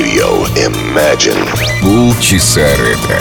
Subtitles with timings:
[0.00, 1.44] Radio Imagine.
[1.82, 3.18] Полчаса ретро.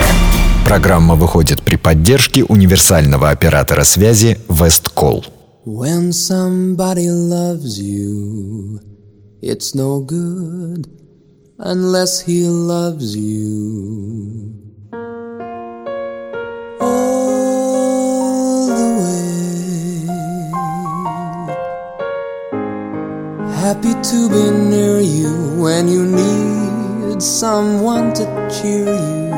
[0.65, 5.25] Программа выходит при поддержке универсального оператора связи Весткол.
[5.65, 8.79] When somebody loves you,
[9.41, 10.87] it's no good
[11.57, 14.53] unless he loves you.
[16.79, 20.07] All the way.
[23.53, 26.68] Happy to be near you when you need
[27.19, 29.33] someone to cheer you.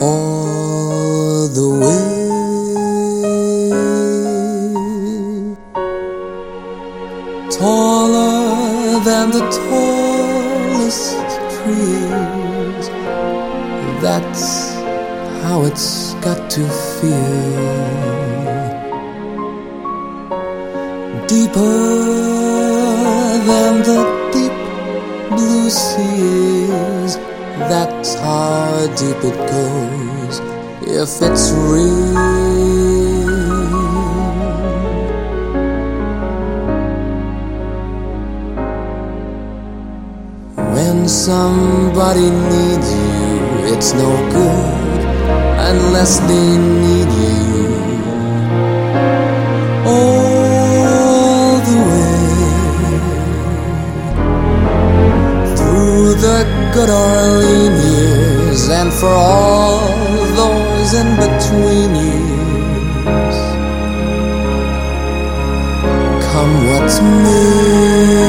[0.00, 2.12] All the way.
[7.62, 11.14] taller than the tallest
[11.54, 12.86] trees.
[14.02, 14.44] That's
[15.42, 16.62] how it's got to
[16.96, 17.62] feel.
[21.32, 21.76] Deeper
[23.48, 23.91] than the
[25.92, 27.16] seas.
[27.70, 30.36] That's how deep it goes
[31.00, 33.22] if it's real.
[40.74, 45.00] When somebody needs you, it's no good
[45.70, 46.48] unless they
[46.82, 47.01] need
[56.72, 59.80] good or lean years, and for all
[60.40, 63.38] those in between years.
[66.28, 68.22] Come what's may.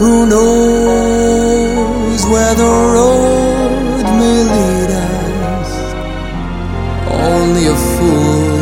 [0.00, 5.70] Who knows where the road may lead us?
[7.12, 8.56] Only a fool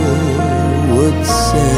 [0.94, 1.74] would say.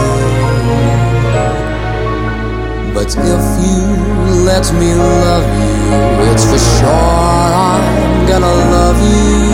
[2.94, 4.05] But if you
[4.46, 9.45] let me love you, it's for sure I'm gonna love you.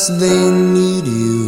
[0.00, 1.40] Unless they need you.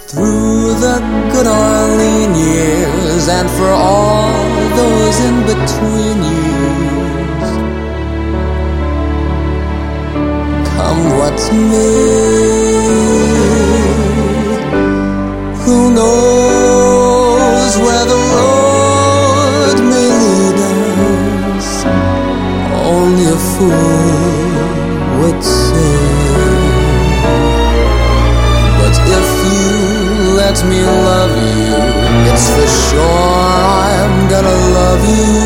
[0.08, 0.96] through the
[1.32, 4.32] good or lean years, and for all
[4.80, 7.50] those in between years.
[10.70, 11.40] Come what
[11.72, 12.67] may,
[30.60, 35.37] let me love you, it's for sure I'm gonna love you.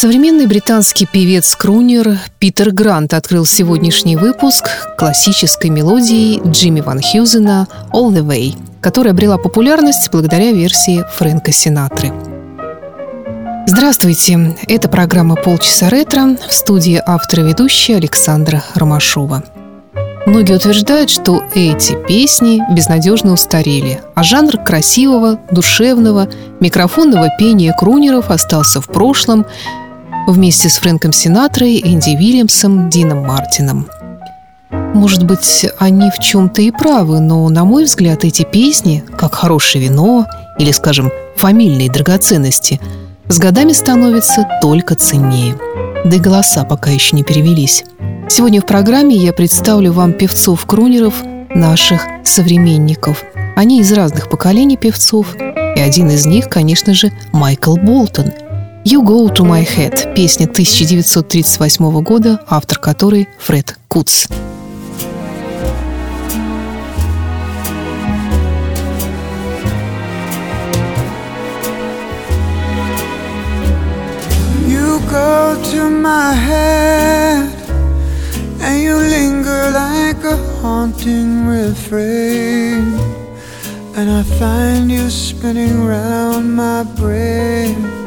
[0.00, 4.64] Современный британский певец-крунер Питер Грант открыл сегодняшний выпуск
[4.96, 12.14] классической мелодией Джимми Ван Хьюзена «All the Way», которая обрела популярность благодаря версии Фрэнка Синатры.
[13.66, 14.56] Здравствуйте!
[14.68, 19.44] Это программа «Полчаса ретро» в студии автора и ведущая Александра Ромашова.
[20.24, 26.26] Многие утверждают, что эти песни безнадежно устарели, а жанр красивого, душевного,
[26.60, 29.44] микрофонного пения крунеров остался в прошлом
[30.30, 33.88] вместе с Фрэнком Синатрой, Энди Вильямсом, Дином Мартином.
[34.70, 39.84] Может быть, они в чем-то и правы, но, на мой взгляд, эти песни, как хорошее
[39.84, 40.26] вино
[40.58, 42.80] или, скажем, фамильные драгоценности,
[43.28, 45.56] с годами становятся только ценнее.
[46.04, 47.84] Да и голоса пока еще не перевелись.
[48.28, 51.22] Сегодня в программе я представлю вам певцов-крунеров
[51.54, 53.24] наших современников.
[53.56, 58.32] Они из разных поколений певцов, и один из них, конечно же, Майкл Болтон.
[58.82, 64.26] «You Go To My Head»– песня 1938 года, автор которой Фред Кутс.
[75.10, 77.50] go to my head
[78.60, 82.94] and you linger like a haunting refrain
[83.96, 87.99] and I find you spinning round my brain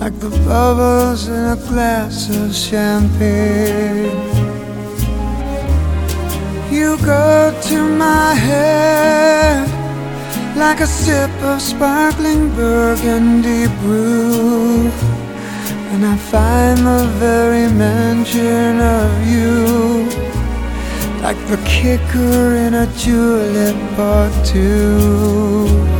[0.00, 4.16] like the bubbles in a glass of champagne.
[6.70, 9.66] You go to my head
[10.56, 14.90] like a sip of sparkling burgundy brew.
[15.92, 20.08] And I find the very mention of you.
[21.22, 25.97] Like the kicker in a julep or two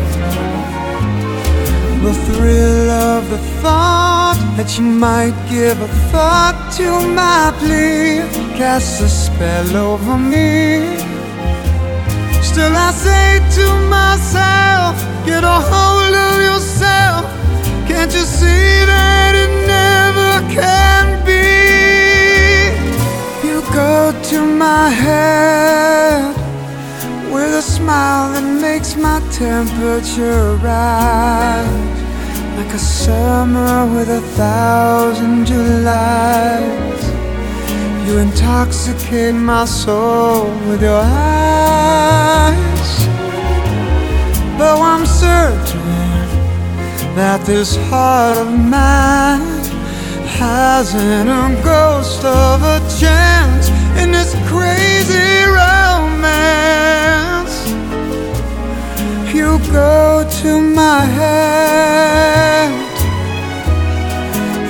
[2.09, 8.25] The thrill of the thought that you might give a thought to my plea.
[8.57, 10.97] Casts a spell over me.
[12.41, 14.97] Still I say to myself,
[15.27, 17.27] get a hold of yourself.
[17.87, 21.45] Can't you see that it never can be.
[23.47, 26.38] You go to my head
[27.33, 31.99] with a smile that makes my temperature rise.
[32.57, 37.03] Like a summer with a thousand Julys.
[38.07, 42.91] You intoxicate my soul with your eyes.
[44.59, 45.89] Though I'm certain
[47.15, 49.41] that this heart of mine
[50.27, 57.57] hasn't a ghost of a chance in this crazy romance.
[59.35, 62.71] You go to my head,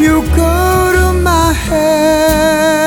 [0.00, 2.77] you go to my head.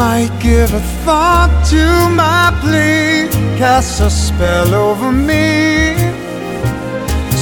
[0.00, 1.84] Might give a thought to
[2.22, 5.94] my plea, cast a spell over me.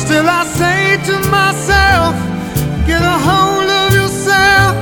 [0.02, 2.14] Still, I say to myself,
[2.88, 4.74] get a hold of yourself.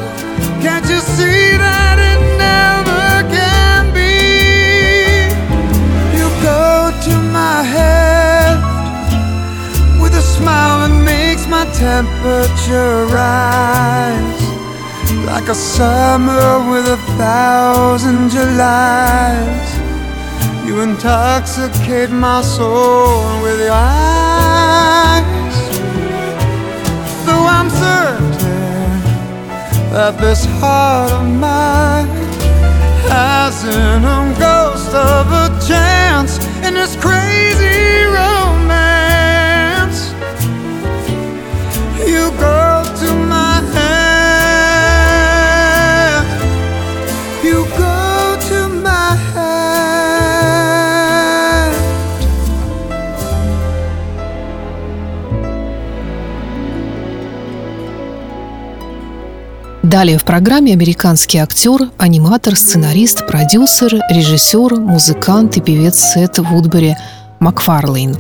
[0.65, 4.17] Can't you see that it never can be?
[6.19, 6.65] You go
[7.07, 8.57] to my head
[10.01, 14.36] with a smile that makes my temperature rise
[15.27, 19.69] like a summer with a thousand Julys.
[20.67, 25.57] You intoxicate my soul with your eyes.
[27.27, 28.31] Though I'm certain
[29.93, 32.07] that this heart of mine
[33.11, 40.01] hasn't a ghost of a chance in this crazy romance.
[42.07, 42.76] You go
[59.97, 66.95] Далее в программе американский актер, аниматор, сценарист, продюсер, режиссер, музыкант и певец Сет Вудбери
[67.39, 68.15] Макфарлейн.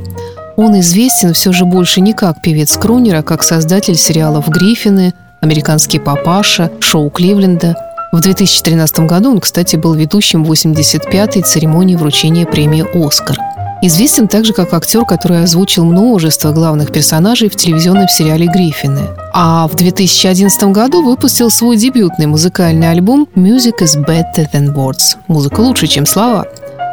[0.56, 5.98] Он известен все же больше не как певец Крунера, а как создатель сериалов «Гриффины», «Американский
[5.98, 7.76] папаша», «Шоу Кливленда».
[8.10, 13.36] В 2013 году он, кстати, был ведущим 85-й церемонии вручения премии «Оскар».
[13.82, 19.10] Известен также как актер, который озвучил множество главных персонажей в телевизионном сериале «Гриффины».
[19.34, 25.60] А в 2011 году выпустил свой дебютный музыкальный альбом «Music is better than words»– «Музыка
[25.60, 26.46] лучше, чем слова».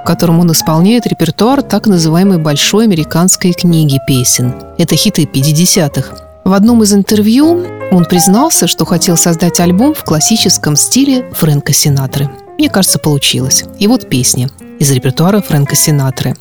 [0.03, 4.53] в котором он исполняет репертуар так называемой «большой американской книги песен».
[4.77, 6.15] Это хиты 50-х.
[6.43, 12.29] В одном из интервью он признался, что хотел создать альбом в классическом стиле Фрэнка Синатры.
[12.57, 13.63] Мне кажется, получилось.
[13.79, 16.35] И вот песня из репертуара Фрэнка Синатры.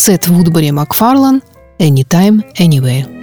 [0.00, 1.42] Сет Вудбери Макфарлан
[1.80, 3.17] «Anytime, Anywhere».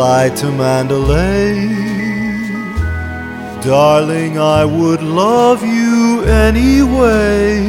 [0.00, 1.68] Fly to Mandalay.
[3.60, 7.60] Darling, I would love you anyway.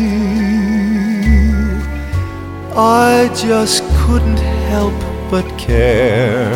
[2.73, 4.97] I just couldn't help
[5.29, 6.53] but care.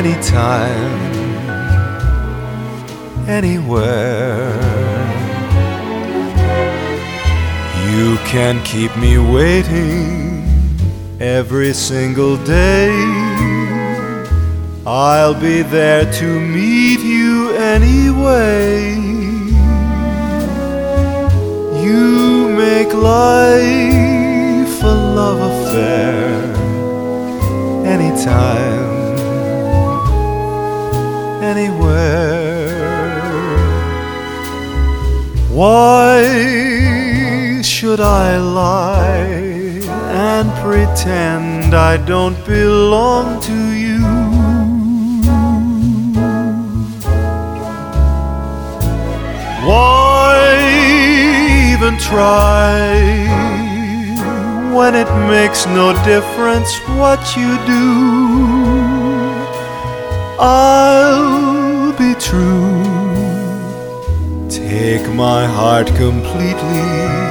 [0.00, 1.02] Anytime,
[3.28, 4.48] anywhere.
[7.90, 10.36] You can keep me waiting
[11.20, 13.25] every single day.
[14.86, 18.94] I'll be there to meet you anyway.
[21.84, 26.54] You make life a love affair
[27.84, 29.18] anytime,
[31.42, 32.66] anywhere.
[35.50, 36.66] Why?
[37.66, 39.82] should I lie
[40.30, 43.85] and pretend I don't belong to you?
[49.66, 50.34] Why
[51.72, 53.00] even try
[54.72, 56.70] when it makes no difference
[57.00, 57.86] what you do?
[60.38, 62.84] I'll be true.
[64.48, 67.26] Take my heart completely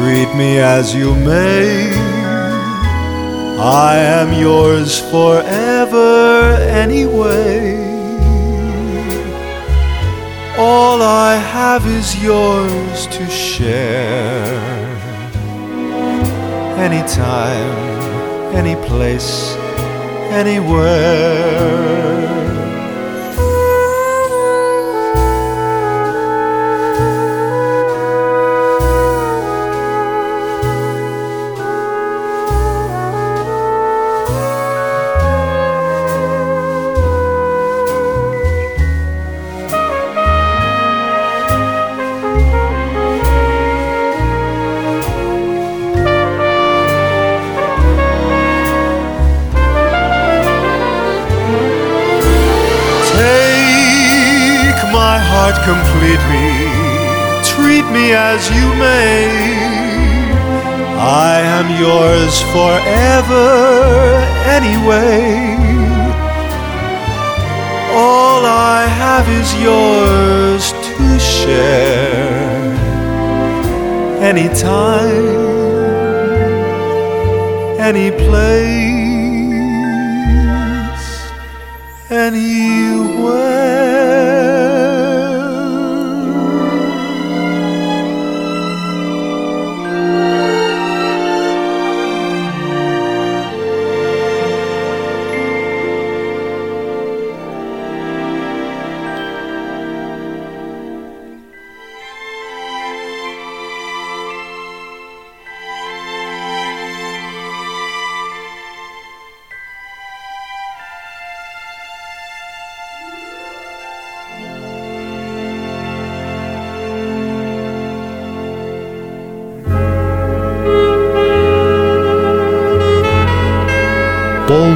[0.00, 1.90] Treat me as you may.
[3.58, 7.79] I am yours forever anyway.
[10.72, 14.46] All I have is yours to share.
[16.78, 19.56] Anytime, any place,
[20.30, 22.29] anywhere.
[55.64, 56.20] Completely.
[56.30, 56.90] Me
[57.42, 59.26] treat me as you may.
[60.96, 63.48] I am yours forever
[64.56, 65.56] anyway.
[67.92, 72.60] All I have is yours to share.
[74.30, 75.26] Anytime,
[77.78, 78.60] any place,
[82.10, 82.89] anywhere.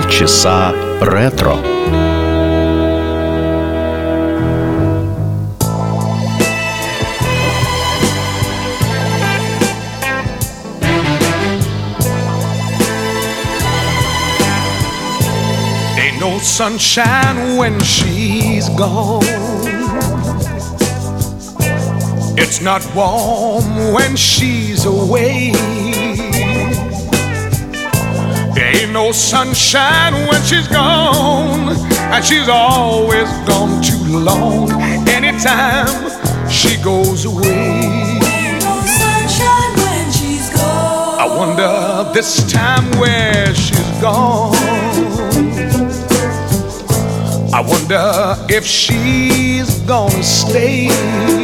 [0.03, 1.55] Полчаса ретро.
[15.97, 19.23] Ain't no sunshine when she's gone.
[22.37, 25.92] It's not warm when she's away.
[28.94, 31.74] no sunshine when she's gone,
[32.14, 34.70] and she's always gone too long.
[35.08, 35.88] Anytime,
[36.48, 38.20] she goes away.
[38.62, 41.18] No sunshine when she's gone.
[41.18, 44.54] I wonder this time where she's gone.
[47.52, 51.43] I wonder if she's gonna stay.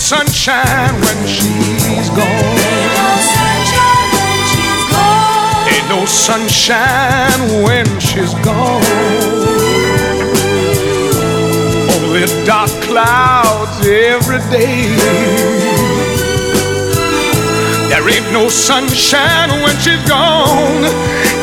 [0.00, 2.56] Sunshine when she's gone.
[2.80, 5.68] No sunshine when she's gone.
[5.68, 8.82] Ain't no sunshine when she's gone.
[11.92, 14.96] Only dark clouds every day.
[17.90, 20.84] There ain't no sunshine when she's gone,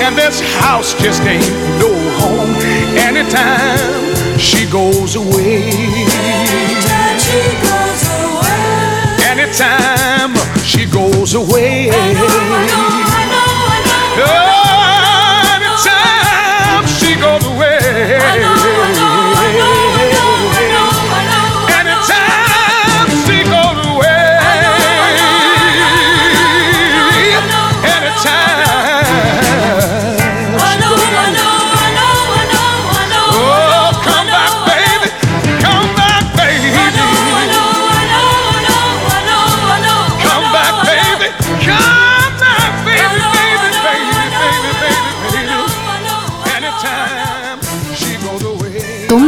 [0.02, 1.48] and this house just ain't
[1.80, 2.56] no home
[2.98, 6.07] anytime she goes away.
[11.28, 11.67] Goes away.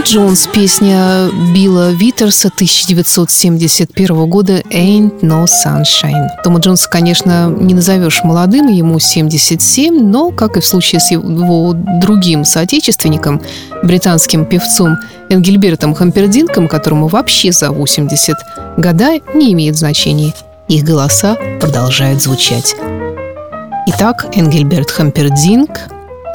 [0.09, 6.29] Джонс, песня Билла Витерса 1971 года «Ain't No Sunshine».
[6.43, 11.75] Тома Джонса, конечно, не назовешь молодым, ему 77, но, как и в случае с его
[12.01, 13.39] другим соотечественником,
[13.83, 14.97] британским певцом
[15.29, 18.35] Энгельбертом Хампердинком, которому вообще за 80,
[18.77, 20.33] года не имеет значения.
[20.67, 22.73] Их голоса продолжают звучать.
[23.85, 25.69] Итак, Энгельберт Хампердинк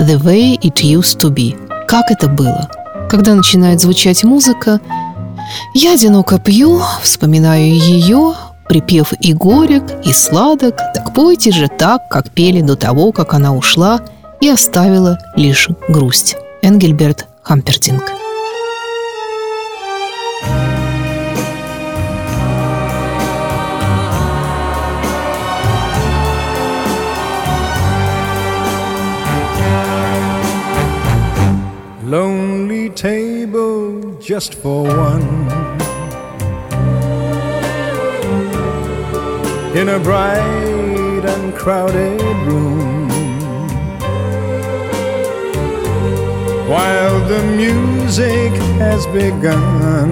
[0.00, 1.56] «The Way It Used To Be».
[1.88, 2.70] Как это было?
[3.08, 4.80] Когда начинает звучать музыка,
[5.74, 8.34] я одиноко пью, вспоминаю ее,
[8.68, 13.54] припев и горек, и сладок, так пойте же так, как пели до того, как она
[13.54, 14.00] ушла
[14.40, 16.36] и оставила лишь грусть.
[16.62, 18.23] Энгельберт Хампердинг.
[32.90, 35.22] Table just for one.
[39.74, 43.08] In a bright and crowded room.
[46.68, 50.10] While the music has begun,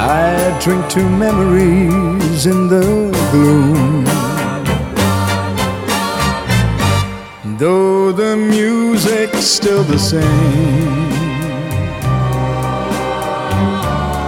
[0.00, 4.33] I drink to memories in the gloom.
[7.56, 10.22] Though the music's still the same,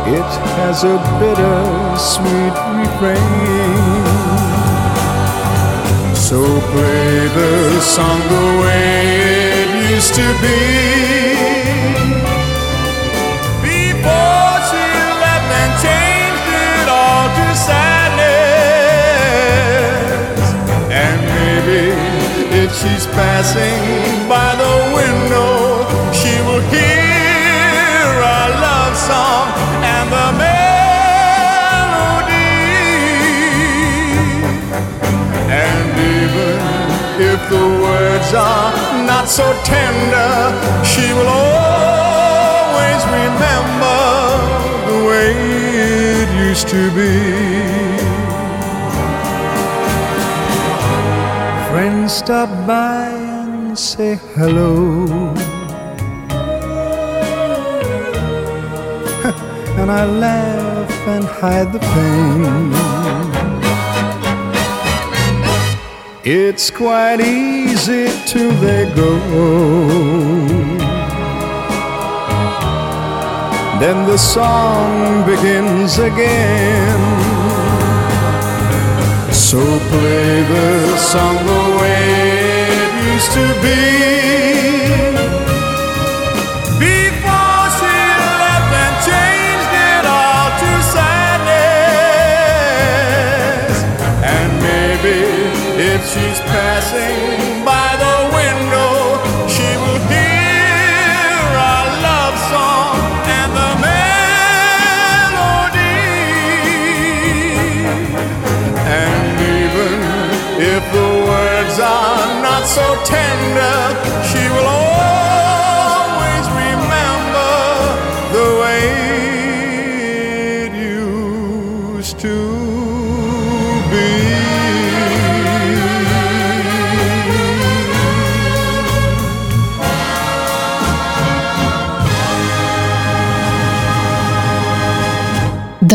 [0.07, 4.07] it has a bitter sweet refrain.
[6.15, 6.39] So
[6.71, 9.11] play the song the way
[9.63, 10.61] it used to be.
[13.61, 14.87] Before she
[15.19, 18.47] left and changed it all to sadness.
[20.93, 22.16] And maybe
[22.81, 29.49] she's passing by the window, she will hear our love song
[29.95, 30.67] and the melody.
[35.65, 35.87] And
[36.21, 36.57] even
[37.33, 38.73] if the words are
[39.07, 40.35] not so tender,
[40.85, 44.01] she will always remember
[44.91, 45.33] the way
[46.21, 47.76] it used to be.
[52.17, 55.05] Stop by and say hello.
[59.79, 62.73] and I laugh and hide the pain.
[66.25, 69.19] It's quite easy till they go.
[73.79, 77.36] Then the song begins again.
[79.57, 82.09] So play the song the way
[82.83, 83.85] it used to be.
[86.79, 87.97] Before she
[88.45, 91.77] left and changed it all to sadness.
[94.37, 95.19] And maybe
[95.91, 97.46] if she's passing.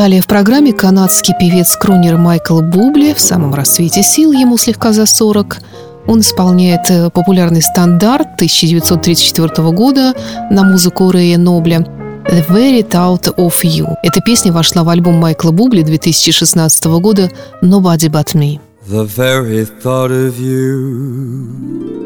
[0.02, 5.60] Далее в программе канадский певец-крунер Майкл Бубли в самом расцвете сил, ему слегка за 40.
[6.08, 10.16] Он исполняет э, популярный стандарт 1934 года
[10.50, 11.86] на музыку Рэя Нобля
[12.26, 13.94] «The Very Thought of You».
[14.02, 17.30] Эта песня вошла в альбом Майкла Бубли 2016 года
[17.62, 18.60] «Nobody But Me».
[18.90, 22.01] The very thought of you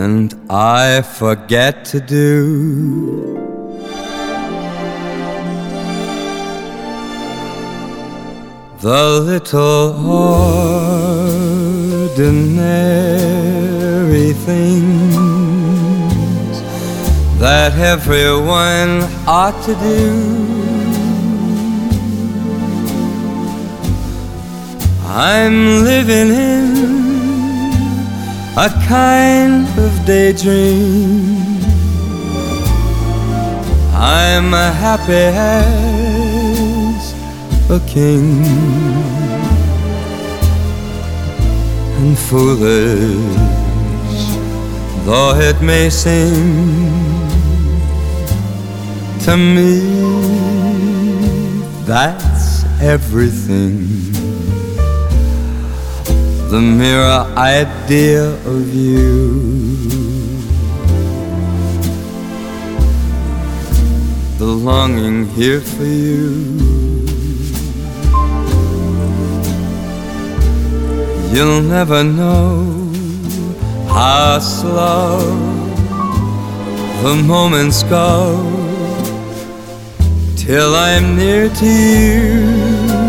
[0.00, 3.36] And I forget to do.
[8.80, 10.38] The little ordinary
[14.48, 15.36] things
[17.38, 20.06] That everyone ought to do.
[25.04, 26.99] I'm living in
[28.56, 31.60] a kind of daydream.
[33.94, 36.00] I'm a happy as
[37.70, 38.42] a king
[42.00, 43.60] and foolish
[45.04, 46.90] though it may seem
[49.20, 49.80] to me
[51.84, 54.19] that's everything
[56.50, 57.04] the mere
[57.36, 59.40] idea of you.
[64.36, 66.50] The longing here for you.
[71.32, 72.64] You'll never know
[73.86, 75.20] how slow
[77.04, 78.42] the moments go
[80.36, 82.99] till I'm near to you.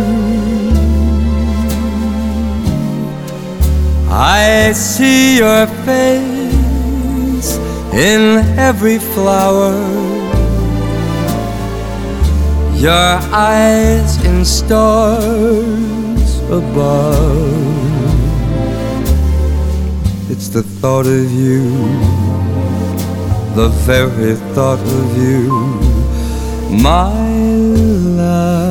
[4.13, 7.58] I see your face
[7.93, 9.71] in every flower,
[12.76, 17.71] your eyes in stars above.
[20.30, 21.71] It's the thought of you,
[23.56, 25.47] the very thought of you,
[26.84, 27.13] my
[28.19, 28.70] love.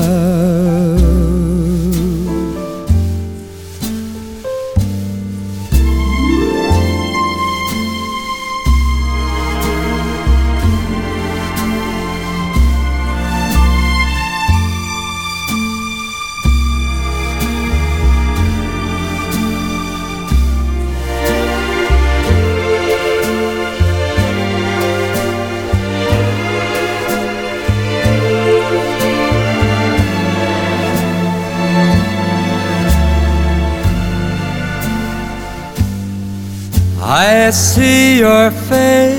[37.50, 39.10] I see your face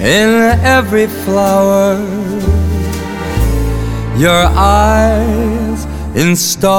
[0.00, 0.30] in
[0.64, 1.94] every flower,
[4.16, 6.74] your eyes in stars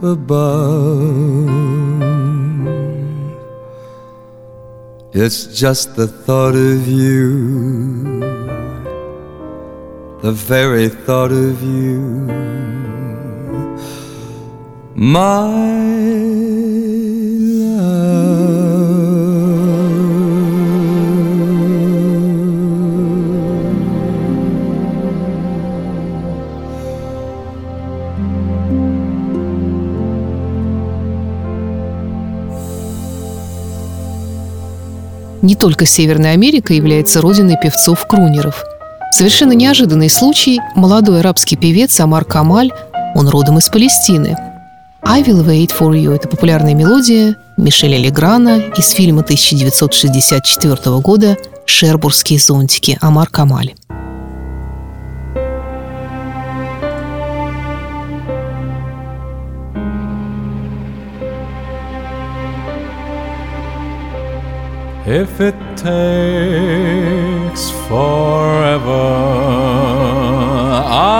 [0.00, 1.50] above.
[5.12, 8.18] It's just the thought of you,
[10.22, 12.00] the very thought of you,
[14.94, 15.81] my
[35.42, 38.64] Не только Северная Америка является родиной певцов-крунеров.
[39.10, 42.70] Совершенно неожиданный случай– молодой арабский певец Амар Камаль,
[43.16, 44.36] он родом из Палестины.
[45.02, 52.38] «I will wait for you»– это популярная мелодия Мишеля Леграна из фильма 1964 года «Шербургские
[52.38, 53.74] зонтики» Амар Камаль.
[65.12, 69.04] if it takes forever.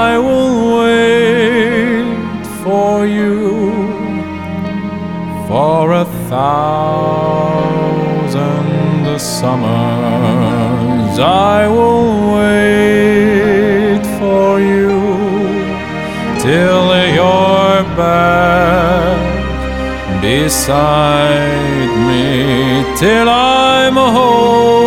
[0.01, 3.61] I will wait for you
[5.47, 6.73] for a thousand
[9.21, 11.19] summers.
[11.19, 14.97] I will wait for you
[16.41, 19.21] till you're back
[20.23, 24.83] beside me till I'm holding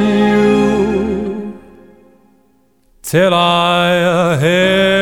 [0.00, 1.52] you,
[3.02, 4.95] till I hear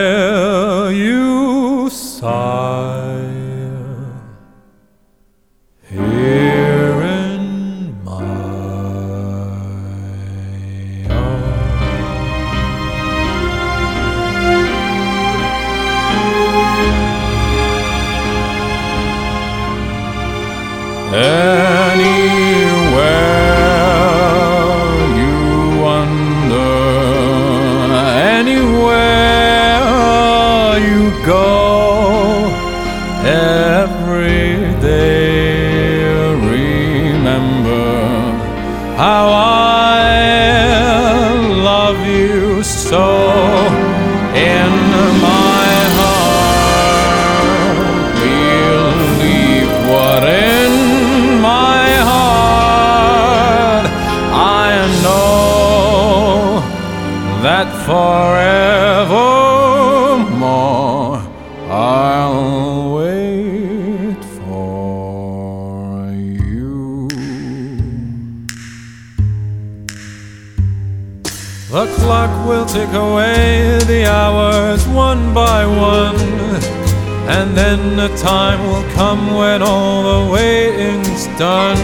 [42.75, 43.07] so
[44.35, 44.73] in
[45.23, 47.77] my heart.
[48.19, 53.87] Believe what in my heart
[54.67, 54.71] I
[55.05, 56.63] know
[57.43, 58.44] that forevermore
[72.75, 76.19] tick away the hours one by one,
[77.29, 81.79] and then the time will come when all the waiting's done.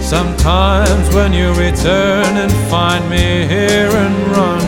[0.00, 4.62] Sometimes when you return and find me here and run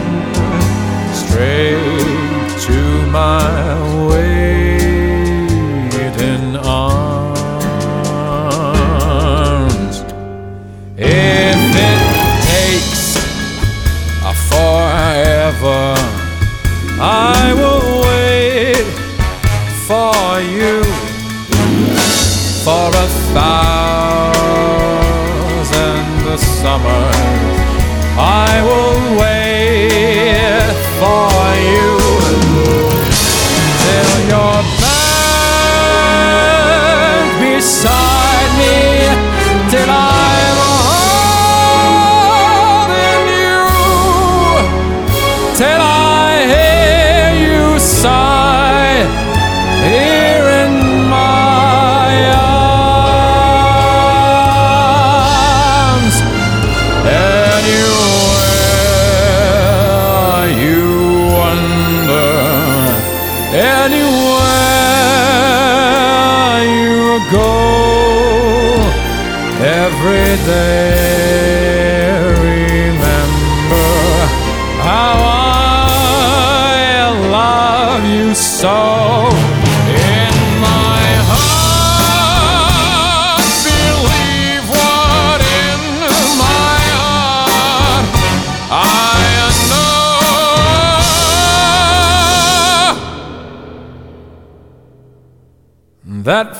[1.14, 3.91] straight to my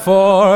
[0.07, 0.52] know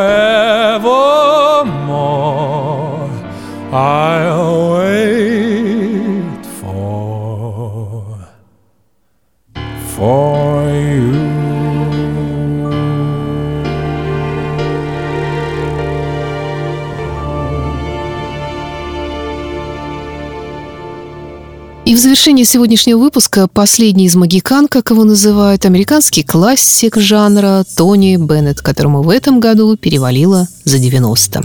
[22.27, 29.03] Завершении сегодняшнего выпуска последний из магикан, как его называют, американский классик жанра Тони Беннет, которому
[29.03, 31.45] в этом году перевалило за 90.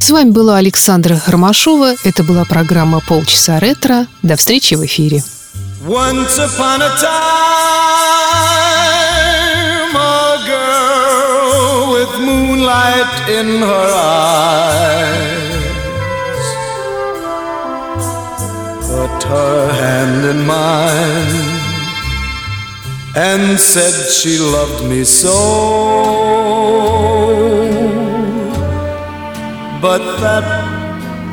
[0.00, 1.94] С вами была Александра Ромашова.
[2.02, 4.08] Это была программа «Полчаса ретро».
[4.24, 5.22] До встречи в эфире.
[5.86, 7.06] Once upon a time,
[9.94, 14.05] a girl with moonlight in her eyes
[23.16, 25.32] and said she loved me so.
[29.80, 30.44] But that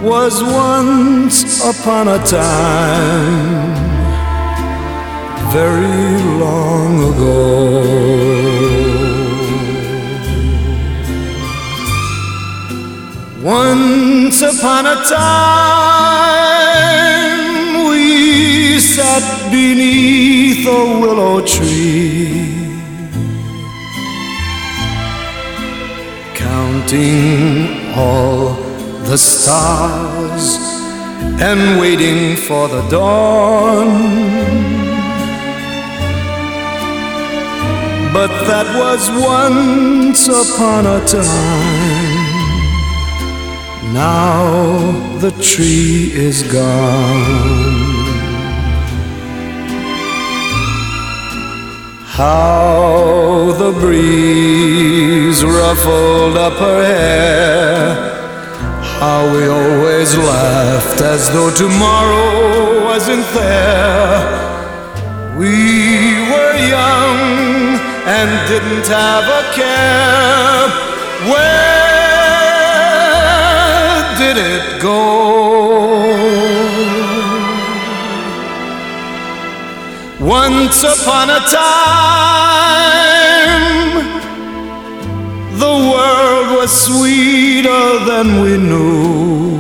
[0.02, 3.74] was once upon a time
[5.52, 8.34] very long ago.
[13.43, 16.53] Once upon a time,
[18.84, 22.69] sat beneath a willow tree,
[26.36, 28.56] counting all
[29.10, 30.58] the stars
[31.50, 33.89] and waiting for the dawn.
[38.13, 39.02] But that was
[39.38, 42.34] once upon a time.
[43.93, 48.03] Now the tree is gone.
[52.13, 57.95] How the breeze ruffled up her hair.
[58.99, 64.30] How we always laughed as though tomorrow wasn't there.
[65.39, 70.69] We were young and didn't have a care.
[71.34, 71.73] Where
[74.19, 75.53] did it go?
[80.24, 82.24] Once upon a time,
[85.60, 89.60] the world was sweeter than we knew.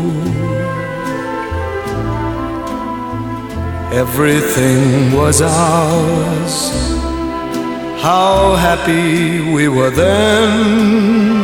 [3.91, 6.71] Everything was ours.
[8.01, 11.43] How happy we were then.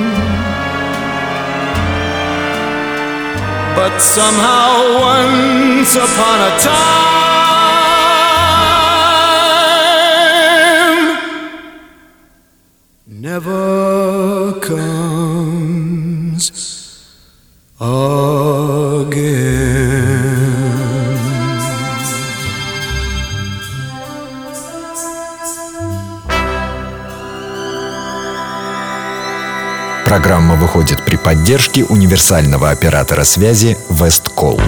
[3.75, 7.18] But somehow, once upon a time,
[13.19, 16.51] never comes
[17.79, 19.39] again.
[30.05, 34.60] Программа выходит при поддержке универсального оператора связи Весткол.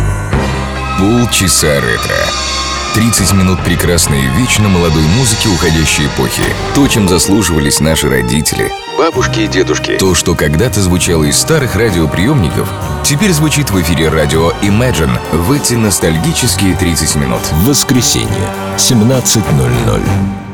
[0.99, 2.70] Полчаса ретро.
[2.93, 6.43] 30 минут прекрасной вечно молодой музыки уходящей эпохи.
[6.75, 8.69] То, чем заслуживались наши родители.
[8.97, 9.97] Бабушки и дедушки.
[9.97, 12.69] То, что когда-то звучало из старых радиоприемников,
[13.05, 17.41] теперь звучит в эфире радио Imagine в эти ностальгические 30 минут.
[17.63, 18.27] Воскресенье,
[18.77, 20.50] 17.00.